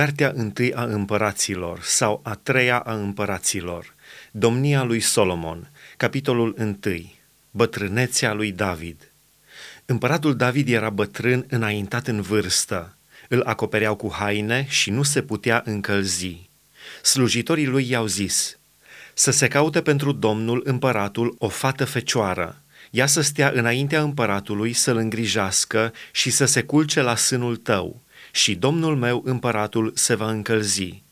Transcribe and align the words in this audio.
Cartea 0.00 0.32
întâi 0.34 0.74
a 0.74 0.84
împăraților 0.84 1.80
sau 1.82 2.20
a 2.24 2.34
treia 2.34 2.78
a 2.78 2.94
împăraților, 2.94 3.94
Domnia 4.30 4.82
lui 4.82 5.00
Solomon, 5.00 5.70
capitolul 5.96 6.54
întâi, 6.56 7.20
Bătrânețea 7.50 8.32
lui 8.32 8.52
David. 8.52 9.12
Împăratul 9.84 10.36
David 10.36 10.68
era 10.68 10.90
bătrân 10.90 11.44
înaintat 11.48 12.06
în 12.06 12.20
vârstă, 12.20 12.96
îl 13.28 13.42
acopereau 13.42 13.94
cu 13.94 14.12
haine 14.12 14.66
și 14.68 14.90
nu 14.90 15.02
se 15.02 15.22
putea 15.22 15.62
încălzi. 15.64 16.48
Slujitorii 17.02 17.66
lui 17.66 17.90
i-au 17.90 18.06
zis, 18.06 18.58
să 19.14 19.30
se 19.30 19.48
caute 19.48 19.82
pentru 19.82 20.12
domnul 20.12 20.62
împăratul 20.64 21.34
o 21.38 21.48
fată 21.48 21.84
fecioară, 21.84 22.62
ea 22.90 23.06
să 23.06 23.20
stea 23.20 23.52
înaintea 23.54 24.02
împăratului 24.02 24.72
să-l 24.72 24.96
îngrijească 24.96 25.92
și 26.12 26.30
să 26.30 26.44
se 26.44 26.62
culce 26.62 27.00
la 27.00 27.16
sânul 27.16 27.56
tău, 27.56 28.02
și 28.30 28.54
domnul 28.54 28.96
meu 28.96 29.22
împăratul 29.24 29.92
se 29.94 30.14
va 30.14 30.30
încălzi. 30.30 31.02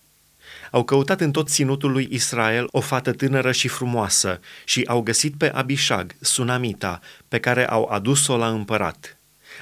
Au 0.70 0.84
căutat 0.84 1.20
în 1.20 1.30
tot 1.30 1.48
ținutul 1.48 1.90
lui 1.90 2.08
Israel 2.10 2.66
o 2.70 2.80
fată 2.80 3.12
tânără 3.12 3.52
și 3.52 3.68
frumoasă 3.68 4.40
și 4.64 4.84
au 4.86 5.00
găsit 5.00 5.34
pe 5.36 5.50
Abishag, 5.50 6.14
Sunamita, 6.20 7.00
pe 7.28 7.38
care 7.38 7.68
au 7.68 7.84
adus-o 7.84 8.36
la 8.36 8.48
împărat. 8.48 9.16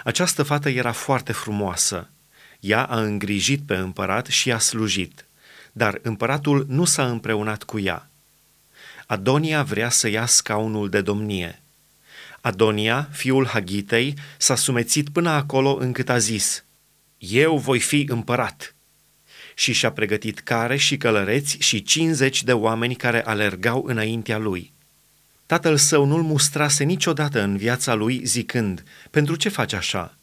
Această 0.05 0.43
fată 0.43 0.69
era 0.69 0.93
foarte 0.93 1.33
frumoasă. 1.33 2.09
Ea 2.61 2.83
a 2.83 3.01
îngrijit 3.01 3.61
pe 3.67 3.75
împărat 3.75 4.27
și 4.27 4.53
a 4.53 4.59
slujit, 4.59 5.25
dar 5.73 5.99
împăratul 6.03 6.67
nu 6.69 6.85
s-a 6.85 7.07
împreunat 7.07 7.63
cu 7.63 7.79
ea. 7.79 8.09
Adonia 9.07 9.63
vrea 9.63 9.91
să 9.91 10.09
ia 10.09 10.27
scaunul 10.27 10.89
de 10.89 11.01
domnie. 11.01 11.61
Adonia, 12.41 13.09
fiul 13.13 13.47
Hagitei, 13.47 14.15
s-a 14.39 14.55
sumețit 14.55 15.09
până 15.09 15.31
acolo 15.31 15.77
încât 15.81 16.09
a 16.09 16.19
zis, 16.19 16.65
Eu 17.19 17.59
voi 17.59 17.81
fi 17.81 18.07
împărat. 18.09 18.75
Și 19.55 19.73
și-a 19.73 19.93
pregătit 19.93 20.39
care 20.39 20.77
și 20.77 20.97
călăreți 20.97 21.57
și 21.59 21.83
50 21.83 22.43
de 22.43 22.53
oameni 22.53 22.95
care 22.95 23.27
alergau 23.27 23.85
înaintea 23.87 24.39
lui. 24.39 24.73
Tatăl 25.47 25.77
său 25.77 26.05
nu-l 26.05 26.23
mustrase 26.23 26.85
niciodată 26.85 27.41
în 27.41 27.57
viața 27.57 27.95
lui 27.95 28.25
zicând, 28.25 28.85
Pentru 29.11 29.37
ce 29.37 29.49
faci 29.49 29.73
așa? 29.73 30.19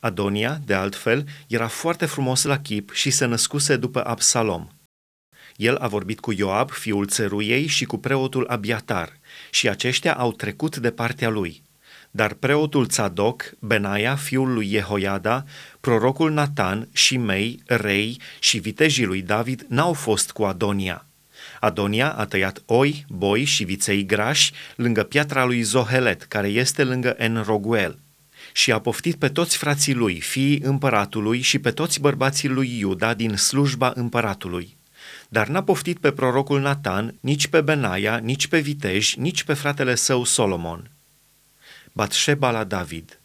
Adonia, 0.00 0.60
de 0.64 0.74
altfel, 0.74 1.28
era 1.46 1.66
foarte 1.66 2.06
frumos 2.06 2.42
la 2.42 2.58
chip 2.58 2.92
și 2.92 3.10
se 3.10 3.24
născuse 3.24 3.76
după 3.76 4.06
Absalom. 4.06 4.68
El 5.56 5.76
a 5.76 5.88
vorbit 5.88 6.20
cu 6.20 6.32
Ioab, 6.32 6.70
fiul 6.70 7.06
țăruiei, 7.06 7.66
și 7.66 7.84
cu 7.84 7.98
preotul 7.98 8.46
Abiatar, 8.48 9.18
și 9.50 9.68
aceștia 9.68 10.14
au 10.14 10.32
trecut 10.32 10.76
de 10.76 10.90
partea 10.90 11.28
lui. 11.28 11.62
Dar 12.10 12.32
preotul 12.32 12.86
Tzadok, 12.86 13.50
Benaia, 13.58 14.16
fiul 14.16 14.52
lui 14.52 14.66
Jehoiada, 14.66 15.44
prorocul 15.82 16.32
Natan, 16.32 16.88
mei, 17.18 17.62
Rei 17.66 18.20
și 18.38 18.58
vitejii 18.58 19.04
lui 19.04 19.22
David 19.22 19.64
n-au 19.68 19.92
fost 19.92 20.30
cu 20.30 20.42
Adonia. 20.42 21.06
Adonia 21.60 22.12
a 22.12 22.24
tăiat 22.24 22.62
oi, 22.66 23.04
boi 23.08 23.44
și 23.44 23.64
viței 23.64 24.06
grași 24.06 24.52
lângă 24.76 25.02
piatra 25.02 25.44
lui 25.44 25.62
Zohelet, 25.62 26.22
care 26.22 26.48
este 26.48 26.84
lângă 26.84 27.14
Enroguel 27.18 27.98
și 28.52 28.72
a 28.72 28.78
poftit 28.78 29.16
pe 29.16 29.28
toți 29.28 29.56
frații 29.56 29.94
lui, 29.94 30.20
fiii 30.20 30.60
împăratului 30.62 31.40
și 31.40 31.58
pe 31.58 31.70
toți 31.70 32.00
bărbații 32.00 32.48
lui 32.48 32.78
Iuda 32.78 33.14
din 33.14 33.36
slujba 33.36 33.92
împăratului. 33.94 34.76
Dar 35.28 35.48
n-a 35.48 35.62
poftit 35.62 35.98
pe 35.98 36.10
prorocul 36.12 36.60
Natan, 36.60 37.14
nici 37.20 37.46
pe 37.46 37.60
Benaia, 37.60 38.16
nici 38.16 38.46
pe 38.46 38.60
vitej, 38.60 39.14
nici 39.14 39.42
pe 39.42 39.54
fratele 39.54 39.94
său 39.94 40.24
Solomon. 40.24 40.90
Batșeba 41.92 42.50
la 42.50 42.64
David 42.64 43.16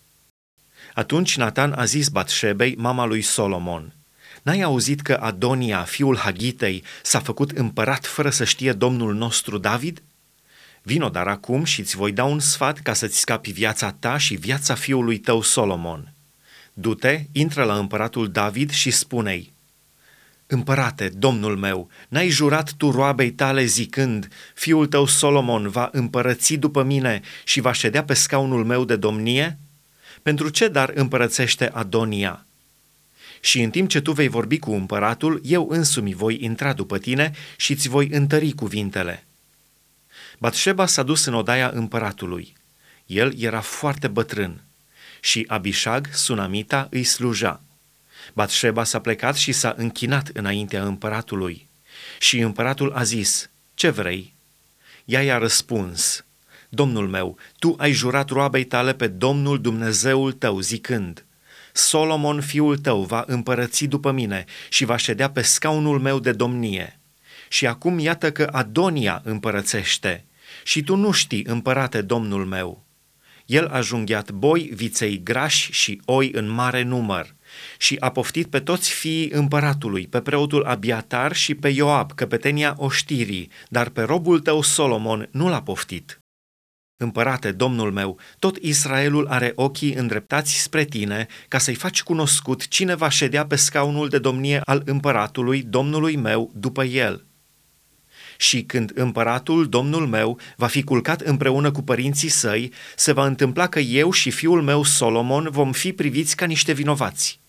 Atunci 0.97 1.37
Natan 1.37 1.73
a 1.73 1.85
zis 1.85 2.07
Batșebei, 2.07 2.75
mama 2.77 3.05
lui 3.05 3.21
Solomon, 3.21 3.93
N-ai 4.41 4.61
auzit 4.61 5.01
că 5.01 5.13
Adonia, 5.13 5.83
fiul 5.83 6.17
Hagitei, 6.17 6.83
s-a 7.03 7.19
făcut 7.19 7.51
împărat 7.51 8.05
fără 8.05 8.29
să 8.29 8.43
știe 8.43 8.71
domnul 8.73 9.13
nostru 9.13 9.57
David? 9.57 10.01
Vino 10.81 11.09
dar 11.09 11.27
acum 11.27 11.63
și 11.63 11.79
îți 11.79 11.95
voi 11.95 12.11
da 12.11 12.23
un 12.23 12.39
sfat 12.39 12.79
ca 12.79 12.93
să-ți 12.93 13.19
scapi 13.19 13.51
viața 13.51 13.91
ta 13.91 14.17
și 14.17 14.35
viața 14.35 14.75
fiului 14.75 15.17
tău 15.17 15.41
Solomon. 15.41 16.13
Du-te, 16.73 17.25
intră 17.31 17.63
la 17.63 17.77
împăratul 17.77 18.31
David 18.31 18.71
și 18.71 18.91
spune-i, 18.91 19.53
Împărate, 20.47 21.09
domnul 21.09 21.57
meu, 21.57 21.89
n-ai 22.07 22.29
jurat 22.29 22.73
tu 22.77 22.91
roabei 22.91 23.31
tale 23.31 23.65
zicând, 23.65 24.27
fiul 24.53 24.87
tău 24.87 25.05
Solomon 25.05 25.69
va 25.69 25.89
împărăți 25.91 26.53
după 26.53 26.83
mine 26.83 27.21
și 27.43 27.59
va 27.59 27.71
ședea 27.71 28.03
pe 28.03 28.13
scaunul 28.13 28.65
meu 28.65 28.85
de 28.85 28.95
domnie? 28.95 29.57
Pentru 30.21 30.49
ce 30.49 30.67
dar 30.67 30.91
împărățește 30.95 31.69
Adonia? 31.69 32.45
Și 33.39 33.61
în 33.61 33.69
timp 33.69 33.89
ce 33.89 34.01
tu 34.01 34.11
vei 34.11 34.27
vorbi 34.27 34.59
cu 34.59 34.71
împăratul, 34.71 35.41
eu 35.43 35.69
însumi 35.69 36.13
voi 36.13 36.43
intra 36.43 36.73
după 36.73 36.97
tine 36.97 37.31
și 37.57 37.71
îți 37.71 37.89
voi 37.89 38.07
întări 38.07 38.51
cuvintele. 38.51 39.25
Batșeba 40.37 40.85
s-a 40.85 41.03
dus 41.03 41.25
în 41.25 41.33
odaia 41.33 41.69
împăratului. 41.73 42.55
El 43.05 43.39
era 43.39 43.61
foarte 43.61 44.07
bătrân 44.07 44.61
și 45.19 45.45
Abishag, 45.47 46.07
sunamita, 46.13 46.87
îi 46.91 47.03
sluja. 47.03 47.61
Batșeba 48.33 48.83
s-a 48.83 48.99
plecat 48.99 49.35
și 49.35 49.51
s-a 49.51 49.73
închinat 49.77 50.29
înaintea 50.33 50.83
împăratului. 50.83 51.67
Și 52.19 52.39
împăratul 52.39 52.91
a 52.91 53.03
zis, 53.03 53.49
ce 53.73 53.89
vrei? 53.89 54.33
Ea 55.05 55.23
i-a 55.23 55.37
răspuns, 55.37 56.25
Domnul 56.69 57.07
meu, 57.07 57.37
tu 57.59 57.75
ai 57.77 57.91
jurat 57.91 58.29
roabei 58.29 58.63
tale 58.63 58.93
pe 58.93 59.07
Domnul 59.07 59.61
Dumnezeul 59.61 60.31
tău, 60.31 60.59
zicând, 60.59 61.25
Solomon, 61.73 62.41
fiul 62.41 62.77
tău, 62.77 63.03
va 63.03 63.23
împărăți 63.27 63.85
după 63.85 64.11
mine 64.11 64.45
și 64.69 64.85
va 64.85 64.97
ședea 64.97 65.29
pe 65.29 65.41
scaunul 65.41 65.99
meu 65.99 66.19
de 66.19 66.31
domnie. 66.31 66.99
Și 67.49 67.67
acum 67.67 67.99
iată 67.99 68.31
că 68.31 68.49
Adonia 68.51 69.21
împărățește 69.23 70.25
și 70.63 70.83
tu 70.83 70.95
nu 70.95 71.11
știi, 71.11 71.43
împărate, 71.47 72.01
domnul 72.01 72.45
meu. 72.45 72.85
El 73.45 73.67
a 73.67 73.81
junghiat 73.81 74.31
boi, 74.31 74.69
viței 74.73 75.23
grași 75.23 75.71
și 75.71 76.01
oi 76.05 76.31
în 76.33 76.49
mare 76.49 76.83
număr 76.83 77.35
și 77.77 77.97
a 77.99 78.09
poftit 78.11 78.47
pe 78.47 78.59
toți 78.59 78.91
fiii 78.91 79.29
împăratului, 79.29 80.07
pe 80.07 80.21
preotul 80.21 80.63
Abiatar 80.63 81.35
și 81.35 81.55
pe 81.55 81.69
Ioab, 81.69 82.11
căpetenia 82.11 82.75
oștirii, 82.77 83.51
dar 83.69 83.89
pe 83.89 84.01
robul 84.01 84.39
tău 84.39 84.61
Solomon 84.61 85.29
nu 85.31 85.49
l-a 85.49 85.61
poftit. 85.61 86.21
Împărate, 86.99 87.51
domnul 87.51 87.91
meu, 87.91 88.17
tot 88.39 88.57
Israelul 88.57 89.27
are 89.27 89.51
ochii 89.55 89.93
îndreptați 89.93 90.61
spre 90.61 90.85
tine 90.85 91.27
ca 91.47 91.57
să-i 91.57 91.75
faci 91.75 92.03
cunoscut 92.03 92.67
cine 92.67 92.95
va 92.95 93.09
ședea 93.09 93.45
pe 93.45 93.55
scaunul 93.55 94.09
de 94.09 94.19
domnie 94.19 94.61
al 94.65 94.81
împăratului, 94.85 95.61
domnului 95.61 96.15
meu, 96.15 96.51
după 96.53 96.83
el. 96.83 97.25
Și 98.37 98.63
când 98.63 98.91
împăratul, 98.95 99.69
domnul 99.69 100.07
meu, 100.07 100.39
va 100.55 100.67
fi 100.67 100.83
culcat 100.83 101.21
împreună 101.21 101.71
cu 101.71 101.81
părinții 101.81 102.29
săi, 102.29 102.71
se 102.95 103.11
va 103.11 103.25
întâmpla 103.25 103.67
că 103.67 103.79
eu 103.79 104.11
și 104.11 104.31
fiul 104.31 104.61
meu 104.61 104.83
Solomon 104.83 105.47
vom 105.51 105.71
fi 105.71 105.93
priviți 105.93 106.35
ca 106.35 106.45
niște 106.45 106.73
vinovați. 106.73 107.39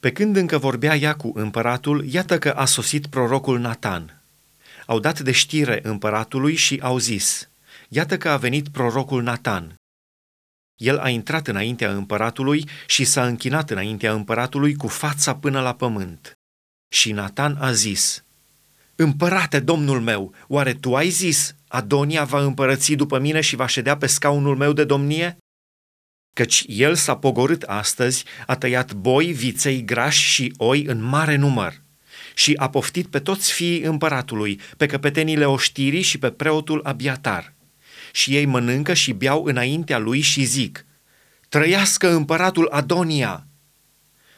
Pe 0.00 0.12
când 0.12 0.36
încă 0.36 0.58
vorbea 0.58 0.96
ea 0.96 1.14
cu 1.14 1.32
împăratul, 1.34 2.04
iată 2.10 2.38
că 2.38 2.50
a 2.50 2.64
sosit 2.64 3.06
prorocul 3.06 3.58
Natan. 3.58 4.20
Au 4.86 4.98
dat 4.98 5.20
de 5.20 5.32
știre 5.32 5.80
împăratului 5.82 6.54
și 6.54 6.78
au 6.82 6.98
zis, 6.98 7.49
iată 7.92 8.18
că 8.18 8.28
a 8.28 8.36
venit 8.36 8.68
prorocul 8.68 9.22
Natan. 9.22 9.74
El 10.76 10.98
a 10.98 11.08
intrat 11.08 11.48
înaintea 11.48 11.92
împăratului 11.92 12.68
și 12.86 13.04
s-a 13.04 13.26
închinat 13.26 13.70
înaintea 13.70 14.12
împăratului 14.12 14.74
cu 14.74 14.88
fața 14.88 15.36
până 15.36 15.60
la 15.60 15.74
pământ. 15.74 16.32
Și 16.88 17.12
Natan 17.12 17.56
a 17.56 17.72
zis, 17.72 18.24
Împărate, 18.94 19.60
domnul 19.60 20.00
meu, 20.00 20.34
oare 20.48 20.74
tu 20.74 20.96
ai 20.96 21.08
zis, 21.08 21.54
Adonia 21.68 22.24
va 22.24 22.40
împărăți 22.40 22.92
după 22.92 23.18
mine 23.18 23.40
și 23.40 23.56
va 23.56 23.66
ședea 23.66 23.96
pe 23.96 24.06
scaunul 24.06 24.56
meu 24.56 24.72
de 24.72 24.84
domnie? 24.84 25.36
Căci 26.36 26.64
el 26.66 26.94
s-a 26.94 27.16
pogorât 27.16 27.62
astăzi, 27.62 28.24
a 28.46 28.56
tăiat 28.56 28.92
boi, 28.92 29.32
viței, 29.32 29.84
grași 29.84 30.30
și 30.30 30.54
oi 30.56 30.84
în 30.84 31.02
mare 31.02 31.36
număr 31.36 31.82
și 32.34 32.54
a 32.56 32.70
poftit 32.70 33.06
pe 33.06 33.20
toți 33.20 33.52
fiii 33.52 33.82
împăratului, 33.82 34.60
pe 34.76 34.86
căpetenile 34.86 35.44
oștirii 35.44 36.02
și 36.02 36.18
pe 36.18 36.30
preotul 36.30 36.80
Abiatar. 36.84 37.54
Și 38.12 38.36
ei 38.36 38.44
mănâncă 38.44 38.92
și 38.92 39.12
beau 39.12 39.44
înaintea 39.44 39.98
lui 39.98 40.20
și 40.20 40.44
zic, 40.44 40.84
Trăiască 41.48 42.10
împăratul 42.10 42.68
Adonia! 42.70 43.44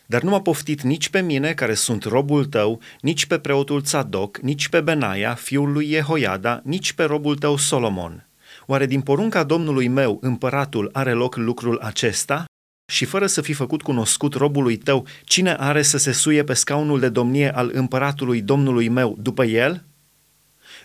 Dar 0.07 0.23
nu 0.23 0.31
m-a 0.31 0.41
poftit 0.41 0.83
nici 0.83 1.09
pe 1.09 1.21
mine, 1.21 1.53
care 1.53 1.75
sunt 1.75 2.05
robul 2.05 2.45
tău, 2.45 2.81
nici 3.01 3.27
pe 3.27 3.39
preotul 3.39 3.81
Tzadok, 3.81 4.39
nici 4.39 4.69
pe 4.69 4.81
Benaia, 4.81 5.35
fiul 5.35 5.73
lui 5.73 5.87
Jehoiada, 5.87 6.61
nici 6.65 6.93
pe 6.93 7.03
robul 7.03 7.37
tău 7.37 7.57
Solomon. 7.57 8.27
Oare 8.67 8.87
din 8.87 9.01
porunca 9.01 9.45
domnului 9.45 9.89
meu, 9.89 10.19
împăratul, 10.21 10.89
are 10.93 11.13
loc 11.13 11.37
lucrul 11.37 11.79
acesta? 11.79 12.45
Și 12.93 13.05
fără 13.05 13.27
să 13.27 13.41
fi 13.41 13.53
făcut 13.53 13.83
cunoscut 13.83 14.35
robului 14.35 14.77
tău, 14.77 15.07
cine 15.25 15.55
are 15.55 15.83
să 15.83 15.99
se 15.99 16.13
suie 16.13 16.45
pe 16.45 16.55
scaunul 16.55 17.01
de 17.01 17.09
domnie 17.09 17.57
al 17.57 17.71
împăratului 17.75 18.43
domnului 18.43 18.89
meu 18.89 19.17
după 19.19 19.45
el? 19.45 19.85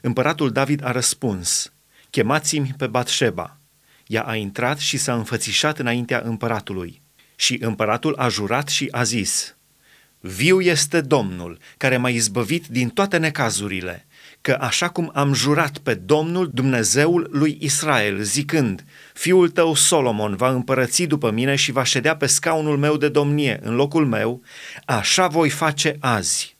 Împăratul 0.01 0.51
David 0.51 0.86
a 0.86 0.92
răspuns, 0.92 1.74
chemați-mi 2.17 2.73
pe 2.77 2.87
Batșeba. 2.87 3.57
Ea 4.07 4.21
a 4.21 4.35
intrat 4.35 4.77
și 4.77 4.97
s-a 4.97 5.13
înfățișat 5.13 5.79
înaintea 5.79 6.21
împăratului. 6.25 7.01
Și 7.35 7.57
împăratul 7.61 8.15
a 8.15 8.27
jurat 8.27 8.67
și 8.67 8.87
a 8.91 9.03
zis, 9.03 9.55
Viu 10.19 10.61
este 10.61 11.01
Domnul, 11.01 11.57
care 11.77 11.97
m-a 11.97 12.09
izbăvit 12.09 12.67
din 12.67 12.89
toate 12.89 13.17
necazurile, 13.17 14.07
că 14.41 14.57
așa 14.59 14.89
cum 14.89 15.11
am 15.13 15.33
jurat 15.33 15.77
pe 15.77 15.93
Domnul 15.93 16.49
Dumnezeul 16.53 17.27
lui 17.31 17.57
Israel, 17.59 18.21
zicând, 18.21 18.83
Fiul 19.13 19.49
tău 19.49 19.73
Solomon 19.73 20.35
va 20.35 20.49
împărăți 20.49 21.03
după 21.03 21.31
mine 21.31 21.55
și 21.55 21.71
va 21.71 21.83
ședea 21.83 22.15
pe 22.15 22.25
scaunul 22.25 22.77
meu 22.77 22.97
de 22.97 23.09
domnie 23.09 23.59
în 23.61 23.75
locul 23.75 24.05
meu, 24.05 24.41
așa 24.85 25.27
voi 25.27 25.49
face 25.49 25.97
azi. 25.99 26.56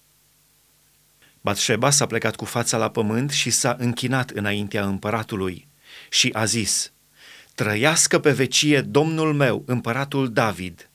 Batșeba 1.48 1.90
s-a 1.90 2.06
plecat 2.06 2.36
cu 2.36 2.46
fața 2.46 2.78
la 2.78 2.90
pământ 2.90 3.32
și 3.32 3.50
s-a 3.50 3.76
închinat 3.80 4.30
înaintea 4.30 4.86
împăratului 4.86 5.68
și 6.10 6.30
a 6.34 6.46
zis, 6.46 6.94
Trăiască 7.56 8.20
pe 8.20 8.32
vecie 8.32 8.82
Domnul 8.82 9.34
meu, 9.34 9.64
împăratul 9.66 10.32
David. 10.32 10.90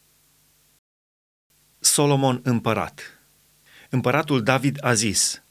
Solomon 1.79 2.41
împărat 2.45 3.21
Împăratul 3.91 4.43
David 4.43 4.79
a 4.81 4.93
zis, 4.93 5.43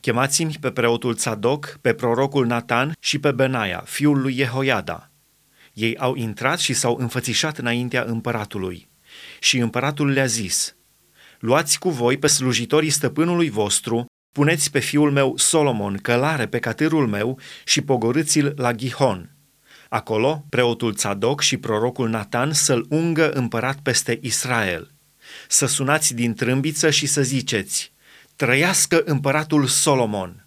Chemați-mi 0.00 0.56
pe 0.60 0.70
preotul 0.70 1.14
Tzadok, 1.14 1.78
pe 1.80 1.94
prorocul 1.94 2.46
Natan 2.46 2.92
și 3.00 3.18
pe 3.18 3.32
Benaia, 3.32 3.82
fiul 3.86 4.20
lui 4.20 4.34
Jehoiada. 4.34 5.10
Ei 5.72 5.96
au 5.96 6.14
intrat 6.14 6.58
și 6.58 6.72
s-au 6.72 6.96
înfățișat 6.96 7.58
înaintea 7.58 8.02
împăratului. 8.02 8.88
Și 9.40 9.58
împăratul 9.58 10.10
le-a 10.10 10.26
zis, 10.26 10.76
Luați 11.38 11.78
cu 11.78 11.90
voi 11.90 12.18
pe 12.18 12.26
slujitorii 12.26 12.90
stăpânului 12.90 13.50
vostru, 13.50 14.06
puneți 14.32 14.70
pe 14.70 14.78
fiul 14.78 15.10
meu 15.10 15.36
Solomon 15.36 15.96
călare 15.96 16.46
pe 16.46 16.58
catârul 16.58 17.06
meu 17.06 17.38
și 17.64 17.80
pogorâți-l 17.80 18.54
la 18.56 18.72
Gihon. 18.72 19.30
Acolo, 19.88 20.44
preotul 20.48 20.94
Tzadok 20.94 21.40
și 21.40 21.56
prorocul 21.56 22.08
Natan 22.08 22.52
să-l 22.52 22.86
ungă 22.88 23.30
împărat 23.30 23.78
peste 23.82 24.18
Israel. 24.22 24.90
Să 25.48 25.66
sunați 25.66 26.14
din 26.14 26.34
trâmbiță 26.34 26.90
și 26.90 27.06
să 27.06 27.22
ziceți, 27.22 27.92
Trăiască 28.36 29.02
împăratul 29.04 29.66
Solomon! 29.66 30.46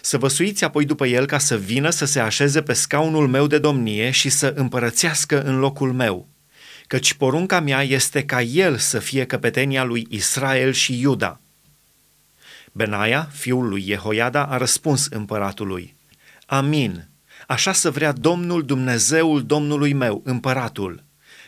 Să 0.00 0.18
vă 0.18 0.28
suiți 0.28 0.64
apoi 0.64 0.84
după 0.84 1.06
el 1.06 1.26
ca 1.26 1.38
să 1.38 1.56
vină 1.56 1.90
să 1.90 2.04
se 2.04 2.20
așeze 2.20 2.62
pe 2.62 2.72
scaunul 2.72 3.28
meu 3.28 3.46
de 3.46 3.58
domnie 3.58 4.10
și 4.10 4.28
să 4.28 4.52
împărățească 4.56 5.42
în 5.42 5.58
locul 5.58 5.92
meu, 5.92 6.28
căci 6.86 7.14
porunca 7.14 7.60
mea 7.60 7.82
este 7.82 8.24
ca 8.24 8.42
el 8.42 8.76
să 8.76 8.98
fie 8.98 9.24
căpetenia 9.24 9.84
lui 9.84 10.06
Israel 10.10 10.72
și 10.72 11.00
Iuda. 11.00 11.41
Benaia, 12.72 13.28
fiul 13.32 13.68
lui 13.68 13.82
Jehoiada, 13.82 14.44
a 14.44 14.56
răspuns 14.56 15.06
împăratului, 15.06 15.94
Amin, 16.46 17.08
așa 17.46 17.72
să 17.72 17.90
vrea 17.90 18.12
Domnul 18.12 18.64
Dumnezeul 18.64 19.42
Domnului 19.42 19.92
meu, 19.92 20.22
împăratul, 20.24 21.04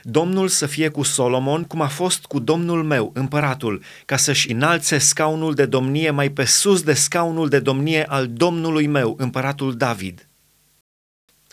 Domnul 0.06 0.48
să 0.48 0.66
fie 0.66 0.88
cu 0.88 1.02
Solomon 1.02 1.64
cum 1.64 1.80
a 1.80 1.86
fost 1.86 2.24
cu 2.24 2.38
Domnul 2.38 2.82
meu, 2.82 3.10
împăratul, 3.14 3.82
ca 4.04 4.16
să-și 4.16 4.52
înalțe 4.52 4.98
scaunul 4.98 5.54
de 5.54 5.66
domnie 5.66 6.10
mai 6.10 6.30
pe 6.30 6.44
sus 6.44 6.82
de 6.82 6.92
scaunul 6.92 7.48
de 7.48 7.58
domnie 7.58 8.04
al 8.04 8.28
Domnului 8.28 8.86
meu, 8.86 9.14
împăratul 9.18 9.76
David. 9.76 10.28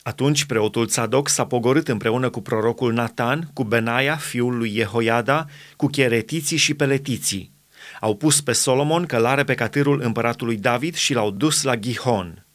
Atunci 0.03 0.43
preotul 0.45 0.85
Tzadok 0.85 1.27
s-a 1.27 1.45
pogorât 1.45 1.87
împreună 1.87 2.29
cu 2.29 2.41
prorocul 2.41 2.93
Natan, 2.93 3.49
cu 3.53 3.63
Benaia, 3.63 4.15
fiul 4.15 4.57
lui 4.57 4.71
Jehoiada, 4.71 5.45
cu 5.75 5.87
cheretiții 5.87 6.57
și 6.57 6.73
peletiții. 6.73 7.51
Au 7.99 8.15
pus 8.15 8.41
pe 8.41 8.51
Solomon 8.51 9.05
călare 9.05 9.43
pe 9.43 9.55
catârul 9.55 10.01
împăratului 10.01 10.57
David 10.57 10.95
și 10.95 11.13
l-au 11.13 11.31
dus 11.31 11.63
la 11.63 11.75
Gihon. 11.75 12.45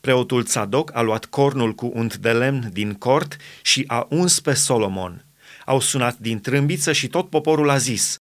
Preotul 0.00 0.42
Tzadok 0.42 0.96
a 0.96 1.00
luat 1.00 1.24
cornul 1.24 1.72
cu 1.72 1.90
unt 1.94 2.16
de 2.16 2.32
lemn 2.32 2.70
din 2.72 2.94
cort 2.94 3.36
și 3.62 3.84
a 3.86 4.06
uns 4.10 4.40
pe 4.40 4.54
Solomon 4.54 5.26
au 5.66 5.80
sunat 5.80 6.18
din 6.18 6.40
trâmbiță 6.40 6.92
și 6.92 7.08
tot 7.08 7.30
poporul 7.30 7.68
a 7.70 7.76
zis, 7.76 8.16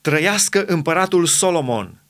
Trăiască 0.00 0.64
împăratul 0.64 1.26
Solomon! 1.26 2.02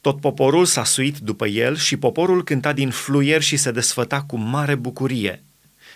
Tot 0.00 0.20
poporul 0.20 0.64
s-a 0.64 0.84
suit 0.84 1.18
după 1.18 1.46
el 1.46 1.76
și 1.76 1.96
poporul 1.96 2.44
cânta 2.44 2.72
din 2.72 2.90
fluier 2.90 3.42
și 3.42 3.56
se 3.56 3.70
desfăta 3.70 4.22
cu 4.22 4.36
mare 4.36 4.74
bucurie. 4.74 5.42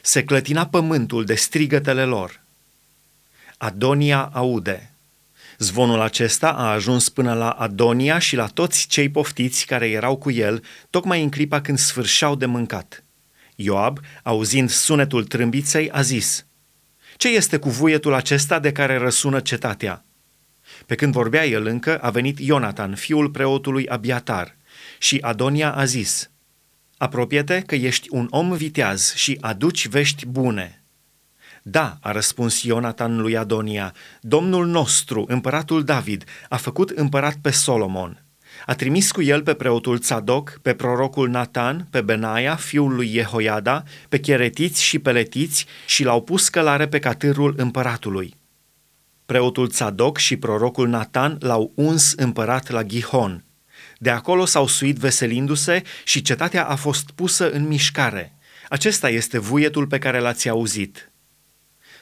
Se 0.02 0.24
clătina 0.24 0.66
pământul 0.66 1.24
de 1.24 1.34
strigătele 1.34 2.04
lor. 2.04 2.40
Adonia 3.56 4.30
aude. 4.32 4.94
Zvonul 5.60 6.00
acesta 6.00 6.50
a 6.50 6.70
ajuns 6.70 7.08
până 7.08 7.34
la 7.34 7.50
Adonia 7.50 8.18
și 8.18 8.36
la 8.36 8.46
toți 8.46 8.86
cei 8.86 9.08
poftiți 9.08 9.66
care 9.66 9.90
erau 9.90 10.16
cu 10.16 10.30
el, 10.30 10.64
tocmai 10.90 11.22
în 11.22 11.30
clipa 11.30 11.60
când 11.60 11.78
sfârșeau 11.78 12.34
de 12.34 12.46
mâncat. 12.46 13.04
Ioab, 13.54 13.98
auzind 14.22 14.70
sunetul 14.70 15.24
trâmbiței, 15.24 15.90
a 15.90 16.00
zis– 16.00 16.44
ce 17.20 17.28
este 17.28 17.56
cu 17.56 17.68
vuietul 17.68 18.14
acesta 18.14 18.58
de 18.58 18.72
care 18.72 18.96
răsună 18.96 19.40
cetatea? 19.40 20.04
Pe 20.86 20.94
când 20.94 21.12
vorbea 21.12 21.46
el 21.46 21.66
încă, 21.66 21.98
a 21.98 22.10
venit 22.10 22.38
Ionatan, 22.38 22.94
fiul 22.94 23.30
preotului 23.30 23.88
Abiatar, 23.88 24.56
și 24.98 25.18
Adonia 25.20 25.72
a 25.72 25.84
zis, 25.84 26.30
Apropie-te 26.96 27.60
că 27.60 27.74
ești 27.74 28.08
un 28.10 28.26
om 28.30 28.52
viteaz 28.52 29.14
și 29.14 29.38
aduci 29.40 29.88
vești 29.88 30.26
bune. 30.26 30.79
Da, 31.62 31.98
a 32.00 32.12
răspuns 32.12 32.62
Ionatan 32.62 33.20
lui 33.20 33.36
Adonia, 33.36 33.94
Domnul 34.20 34.66
nostru, 34.66 35.24
împăratul 35.28 35.84
David, 35.84 36.24
a 36.48 36.56
făcut 36.56 36.90
împărat 36.90 37.34
pe 37.42 37.50
Solomon– 37.50 38.22
a 38.66 38.74
trimis 38.74 39.10
cu 39.10 39.22
el 39.22 39.42
pe 39.42 39.54
preotul 39.54 39.98
Tzadok, 39.98 40.58
pe 40.62 40.74
prorocul 40.74 41.28
Natan, 41.28 41.86
pe 41.90 42.00
Benaia, 42.00 42.56
fiul 42.56 42.94
lui 42.94 43.08
Jehoiada, 43.08 43.82
pe 44.08 44.20
cheretiți 44.20 44.82
și 44.82 44.98
peletiți 44.98 45.66
și 45.86 46.04
l-au 46.04 46.22
pus 46.22 46.48
călare 46.48 46.88
pe 46.88 46.98
catârul 46.98 47.54
împăratului. 47.56 48.34
Preotul 49.26 49.68
Tzadok 49.68 50.18
și 50.18 50.36
prorocul 50.36 50.88
Natan 50.88 51.36
l-au 51.40 51.72
uns 51.74 52.12
împărat 52.12 52.70
la 52.70 52.82
Gihon. 52.82 53.44
De 53.98 54.10
acolo 54.10 54.44
s-au 54.44 54.66
suit 54.66 54.96
veselindu-se 54.96 55.82
și 56.04 56.22
cetatea 56.22 56.66
a 56.66 56.76
fost 56.76 57.10
pusă 57.10 57.50
în 57.50 57.66
mișcare. 57.66 58.34
Acesta 58.68 59.10
este 59.10 59.38
vuietul 59.38 59.86
pe 59.86 59.98
care 59.98 60.18
l-ați 60.18 60.48
auzit. 60.48 61.09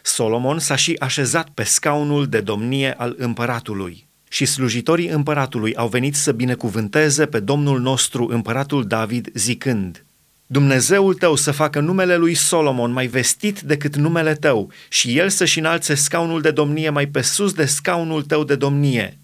Solomon 0.02 0.58
s-a 0.58 0.76
și 0.76 0.96
așezat 0.98 1.48
pe 1.48 1.62
scaunul 1.62 2.26
de 2.26 2.40
domnie 2.40 2.94
al 2.96 3.14
împăratului 3.18 4.06
și 4.28 4.44
slujitorii 4.44 5.08
împăratului 5.08 5.74
au 5.74 5.88
venit 5.88 6.14
să 6.14 6.32
binecuvânteze 6.32 7.26
pe 7.26 7.40
Domnul 7.40 7.80
nostru 7.80 8.26
împăratul 8.26 8.86
David 8.86 9.28
zicând, 9.34 10.04
Dumnezeul 10.46 11.14
tău 11.14 11.34
să 11.34 11.50
facă 11.50 11.80
numele 11.80 12.16
lui 12.16 12.34
Solomon 12.34 12.92
mai 12.92 13.06
vestit 13.06 13.60
decât 13.60 13.96
numele 13.96 14.34
tău 14.34 14.72
și 14.88 15.18
el 15.18 15.28
să-și 15.28 15.58
înalțe 15.58 15.94
scaunul 15.94 16.40
de 16.40 16.50
domnie 16.50 16.90
mai 16.90 17.06
pe 17.06 17.20
sus 17.20 17.52
de 17.52 17.64
scaunul 17.64 18.22
tău 18.22 18.44
de 18.44 18.54
domnie. 18.54 19.18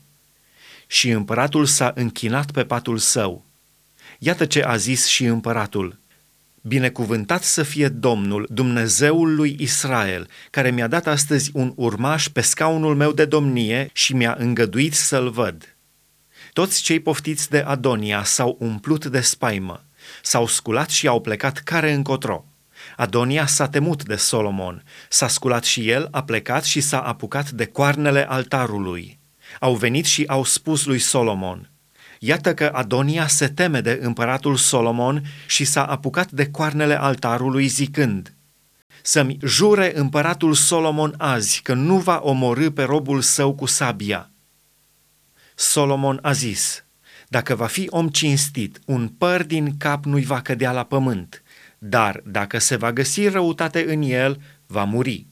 Și 0.86 1.10
împăratul 1.10 1.64
s-a 1.64 1.93
închinat 1.94 2.50
pe 2.50 2.64
patul 2.64 2.98
său. 2.98 3.44
Iată 4.19 4.44
ce 4.44 4.62
a 4.62 4.76
zis 4.76 5.06
și 5.06 5.24
împăratul– 5.24 5.98
Binecuvântat 6.66 7.42
să 7.42 7.62
fie 7.62 7.88
Domnul, 7.88 8.46
Dumnezeul 8.50 9.34
lui 9.34 9.56
Israel, 9.58 10.28
care 10.50 10.70
mi-a 10.70 10.86
dat 10.86 11.06
astăzi 11.06 11.50
un 11.52 11.72
urmaș 11.76 12.28
pe 12.28 12.40
scaunul 12.40 12.94
meu 12.94 13.12
de 13.12 13.24
domnie 13.24 13.90
și 13.92 14.14
mi-a 14.14 14.36
îngăduit 14.38 14.94
să-l 14.94 15.30
văd. 15.30 15.76
Toți 16.52 16.82
cei 16.82 17.00
poftiți 17.00 17.50
de 17.50 17.58
Adonia 17.58 18.22
s-au 18.22 18.56
umplut 18.60 19.06
de 19.06 19.20
spaimă, 19.20 19.84
s-au 20.22 20.46
sculat 20.46 20.90
și 20.90 21.06
au 21.06 21.20
plecat 21.20 21.58
care 21.58 21.92
încotro. 21.92 22.44
Adonia 22.96 23.46
s-a 23.46 23.68
temut 23.68 24.04
de 24.04 24.16
Solomon, 24.16 24.82
s-a 25.08 25.28
sculat 25.28 25.64
și 25.64 25.88
el, 25.90 26.08
a 26.10 26.22
plecat 26.22 26.64
și 26.64 26.80
s-a 26.80 27.00
apucat 27.00 27.50
de 27.50 27.66
coarnele 27.66 28.28
altarului. 28.28 29.18
Au 29.60 29.74
venit 29.74 30.04
și 30.04 30.24
au 30.26 30.44
spus 30.44 30.84
lui 30.84 30.98
Solomon– 30.98 31.68
Iată 32.26 32.54
că 32.54 32.70
Adonia 32.72 33.26
se 33.26 33.48
teme 33.48 33.81
de 33.81 33.98
împăratul 34.02 34.56
Solomon 34.56 35.22
și 35.46 35.64
s-a 35.64 35.84
apucat 35.84 36.31
de 36.31 36.50
coarnele 36.50 37.00
altarului 37.00 37.66
zicând, 37.66 38.34
Să-mi 39.02 39.38
jure 39.43 39.98
împăratul 39.98 40.54
Solomon 40.54 41.14
azi 41.19 41.62
că 41.62 41.74
nu 41.74 41.98
va 41.98 42.20
omorâ 42.22 42.70
pe 42.70 42.82
robul 42.82 43.20
său 43.20 43.54
cu 43.54 43.66
sabia. 43.66 44.31
Solomon 45.54 46.19
a 46.22 46.32
zis, 46.32 46.84
dacă 47.28 47.54
va 47.54 47.66
fi 47.66 47.86
om 47.90 48.08
cinstit, 48.08 48.81
un 48.86 49.08
păr 49.08 49.43
din 49.43 49.76
cap 49.76 50.04
nu-i 50.04 50.24
va 50.24 50.40
cădea 50.40 50.72
la 50.72 50.84
pământ, 50.84 51.43
dar 51.78 52.22
dacă 52.26 52.58
se 52.58 52.76
va 52.76 52.93
găsi 52.93 53.28
răutate 53.28 53.84
în 53.93 54.02
el, 54.02 54.40
va 54.66 54.84
muri. 54.84 55.26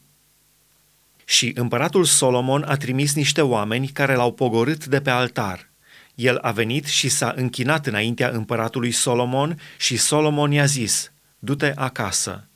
Și 1.24 1.52
împăratul 1.54 2.04
Solomon 2.04 2.62
a 2.62 2.76
trimis 2.76 3.14
niște 3.14 3.40
oameni 3.40 3.88
care 3.88 4.14
l-au 4.14 4.32
pogorât 4.32 4.86
de 4.86 5.00
pe 5.00 5.10
altar– 5.10 5.66
el 6.14 6.36
a 6.36 6.50
venit 6.50 6.86
și 6.86 7.08
s-a 7.08 7.32
închinat 7.36 7.86
înaintea 7.86 8.28
împăratului 8.28 8.90
Solomon 8.90 9.60
și 9.78 9.96
Solomon 9.96 10.52
i-a 10.52 10.64
zis, 10.64 11.12
du-te 11.38 11.72
acasă. 11.76 12.46